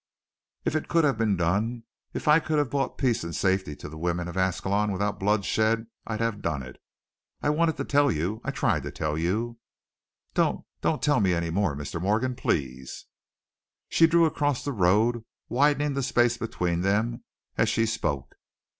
[0.65, 3.87] "If it could have been done, if I could have brought peace and safety to
[3.87, 6.81] the women of Ascalon without bloodshed, I'd have done it.
[7.43, 9.59] I wanted to tell you, I tried to tell you"
[10.33, 12.01] "Don't don't tell me any more, Mr.
[12.01, 13.05] Morgan please!"
[13.89, 17.23] She drew across the road, widening the space between them
[17.55, 18.33] as she spoke.